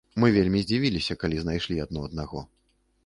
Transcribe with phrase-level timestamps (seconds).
[0.21, 2.47] Мы вельмі здзівіліся, калі знайшлі адно аднаго.